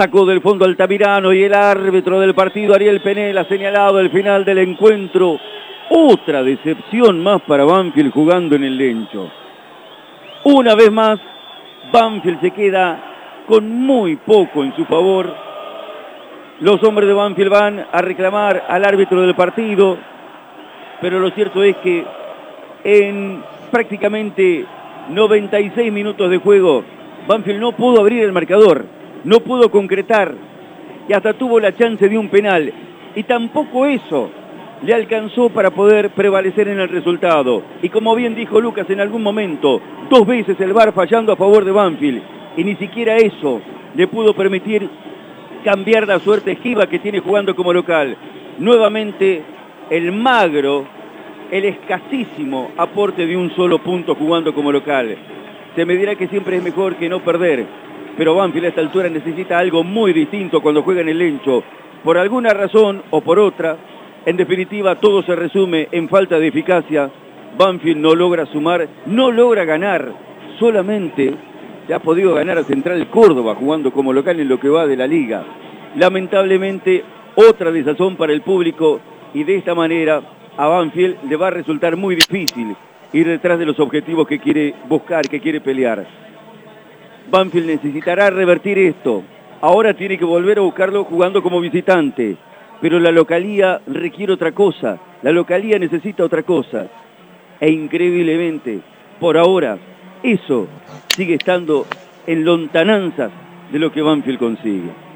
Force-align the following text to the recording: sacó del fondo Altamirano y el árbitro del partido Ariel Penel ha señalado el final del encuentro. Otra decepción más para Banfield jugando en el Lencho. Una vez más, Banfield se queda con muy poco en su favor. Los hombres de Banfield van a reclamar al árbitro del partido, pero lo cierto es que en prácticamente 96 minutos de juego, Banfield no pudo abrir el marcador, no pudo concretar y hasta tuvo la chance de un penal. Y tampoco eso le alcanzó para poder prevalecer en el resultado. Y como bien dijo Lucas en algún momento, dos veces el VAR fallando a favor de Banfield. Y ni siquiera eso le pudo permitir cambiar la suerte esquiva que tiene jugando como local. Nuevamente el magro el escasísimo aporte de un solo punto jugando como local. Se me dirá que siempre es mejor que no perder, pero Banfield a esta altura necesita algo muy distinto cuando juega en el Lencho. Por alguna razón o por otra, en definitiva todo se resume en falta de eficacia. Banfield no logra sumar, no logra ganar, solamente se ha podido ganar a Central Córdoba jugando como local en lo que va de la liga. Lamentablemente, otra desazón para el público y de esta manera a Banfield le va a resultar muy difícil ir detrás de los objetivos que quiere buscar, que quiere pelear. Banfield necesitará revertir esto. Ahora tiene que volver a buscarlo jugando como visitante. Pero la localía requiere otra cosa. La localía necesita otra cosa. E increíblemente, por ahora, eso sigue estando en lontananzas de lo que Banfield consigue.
sacó 0.00 0.24
del 0.24 0.40
fondo 0.40 0.64
Altamirano 0.64 1.30
y 1.30 1.42
el 1.42 1.52
árbitro 1.52 2.18
del 2.20 2.34
partido 2.34 2.74
Ariel 2.74 3.02
Penel 3.02 3.36
ha 3.36 3.44
señalado 3.44 4.00
el 4.00 4.08
final 4.08 4.46
del 4.46 4.56
encuentro. 4.56 5.38
Otra 5.90 6.42
decepción 6.42 7.22
más 7.22 7.42
para 7.42 7.66
Banfield 7.66 8.10
jugando 8.10 8.56
en 8.56 8.64
el 8.64 8.78
Lencho. 8.78 9.30
Una 10.44 10.74
vez 10.74 10.90
más, 10.90 11.20
Banfield 11.92 12.40
se 12.40 12.50
queda 12.52 13.44
con 13.46 13.68
muy 13.68 14.16
poco 14.16 14.64
en 14.64 14.74
su 14.74 14.86
favor. 14.86 15.34
Los 16.60 16.82
hombres 16.82 17.06
de 17.06 17.12
Banfield 17.12 17.50
van 17.50 17.86
a 17.92 18.00
reclamar 18.00 18.64
al 18.70 18.82
árbitro 18.86 19.20
del 19.20 19.34
partido, 19.34 19.98
pero 21.02 21.20
lo 21.20 21.28
cierto 21.32 21.62
es 21.62 21.76
que 21.76 22.06
en 22.84 23.42
prácticamente 23.70 24.64
96 25.10 25.92
minutos 25.92 26.30
de 26.30 26.38
juego, 26.38 26.84
Banfield 27.28 27.60
no 27.60 27.72
pudo 27.72 28.00
abrir 28.00 28.24
el 28.24 28.32
marcador, 28.32 28.99
no 29.24 29.40
pudo 29.40 29.70
concretar 29.70 30.34
y 31.08 31.12
hasta 31.12 31.34
tuvo 31.34 31.60
la 31.60 31.74
chance 31.74 32.08
de 32.08 32.18
un 32.18 32.28
penal. 32.28 32.72
Y 33.14 33.24
tampoco 33.24 33.86
eso 33.86 34.30
le 34.82 34.94
alcanzó 34.94 35.50
para 35.50 35.70
poder 35.70 36.10
prevalecer 36.10 36.68
en 36.68 36.80
el 36.80 36.88
resultado. 36.88 37.62
Y 37.82 37.88
como 37.88 38.14
bien 38.14 38.34
dijo 38.34 38.60
Lucas 38.60 38.88
en 38.88 39.00
algún 39.00 39.22
momento, 39.22 39.80
dos 40.08 40.26
veces 40.26 40.58
el 40.60 40.72
VAR 40.72 40.92
fallando 40.92 41.32
a 41.32 41.36
favor 41.36 41.64
de 41.64 41.72
Banfield. 41.72 42.22
Y 42.56 42.64
ni 42.64 42.76
siquiera 42.76 43.16
eso 43.16 43.60
le 43.94 44.06
pudo 44.06 44.34
permitir 44.34 44.88
cambiar 45.64 46.06
la 46.06 46.18
suerte 46.20 46.52
esquiva 46.52 46.86
que 46.86 46.98
tiene 46.98 47.20
jugando 47.20 47.54
como 47.54 47.72
local. 47.72 48.16
Nuevamente 48.58 49.42
el 49.90 50.12
magro 50.12 50.86
el 51.50 51.64
escasísimo 51.64 52.70
aporte 52.76 53.26
de 53.26 53.36
un 53.36 53.50
solo 53.56 53.78
punto 53.78 54.14
jugando 54.14 54.54
como 54.54 54.70
local. 54.70 55.16
Se 55.74 55.84
me 55.84 55.96
dirá 55.96 56.14
que 56.14 56.28
siempre 56.28 56.56
es 56.56 56.62
mejor 56.62 56.96
que 56.96 57.08
no 57.08 57.20
perder, 57.20 57.66
pero 58.20 58.34
Banfield 58.34 58.66
a 58.66 58.68
esta 58.68 58.82
altura 58.82 59.08
necesita 59.08 59.58
algo 59.58 59.82
muy 59.82 60.12
distinto 60.12 60.60
cuando 60.60 60.82
juega 60.82 61.00
en 61.00 61.08
el 61.08 61.16
Lencho. 61.16 61.64
Por 62.04 62.18
alguna 62.18 62.50
razón 62.50 63.02
o 63.08 63.22
por 63.22 63.38
otra, 63.38 63.78
en 64.26 64.36
definitiva 64.36 64.96
todo 64.96 65.22
se 65.22 65.34
resume 65.34 65.88
en 65.90 66.06
falta 66.06 66.38
de 66.38 66.48
eficacia. 66.48 67.10
Banfield 67.56 67.96
no 67.96 68.14
logra 68.14 68.44
sumar, 68.44 68.86
no 69.06 69.30
logra 69.30 69.64
ganar, 69.64 70.12
solamente 70.58 71.32
se 71.86 71.94
ha 71.94 72.00
podido 72.00 72.34
ganar 72.34 72.58
a 72.58 72.64
Central 72.64 73.08
Córdoba 73.08 73.54
jugando 73.54 73.90
como 73.90 74.12
local 74.12 74.38
en 74.38 74.50
lo 74.50 74.60
que 74.60 74.68
va 74.68 74.86
de 74.86 74.98
la 74.98 75.06
liga. 75.06 75.42
Lamentablemente, 75.96 77.02
otra 77.36 77.72
desazón 77.72 78.16
para 78.16 78.34
el 78.34 78.42
público 78.42 79.00
y 79.32 79.44
de 79.44 79.56
esta 79.56 79.74
manera 79.74 80.20
a 80.58 80.66
Banfield 80.66 81.24
le 81.26 81.36
va 81.36 81.46
a 81.46 81.52
resultar 81.52 81.96
muy 81.96 82.16
difícil 82.16 82.76
ir 83.14 83.26
detrás 83.26 83.58
de 83.58 83.64
los 83.64 83.80
objetivos 83.80 84.28
que 84.28 84.40
quiere 84.40 84.74
buscar, 84.90 85.26
que 85.26 85.40
quiere 85.40 85.62
pelear. 85.62 86.29
Banfield 87.30 87.66
necesitará 87.66 88.28
revertir 88.30 88.78
esto. 88.78 89.22
Ahora 89.60 89.94
tiene 89.94 90.18
que 90.18 90.24
volver 90.24 90.58
a 90.58 90.62
buscarlo 90.62 91.04
jugando 91.04 91.42
como 91.42 91.60
visitante. 91.60 92.36
Pero 92.80 92.98
la 92.98 93.12
localía 93.12 93.80
requiere 93.86 94.32
otra 94.32 94.52
cosa. 94.52 94.98
La 95.22 95.30
localía 95.30 95.78
necesita 95.78 96.24
otra 96.24 96.42
cosa. 96.42 96.88
E 97.60 97.70
increíblemente, 97.70 98.80
por 99.20 99.36
ahora, 99.36 99.78
eso 100.22 100.66
sigue 101.14 101.34
estando 101.34 101.86
en 102.26 102.44
lontananzas 102.44 103.30
de 103.70 103.78
lo 103.78 103.92
que 103.92 104.02
Banfield 104.02 104.38
consigue. 104.38 105.09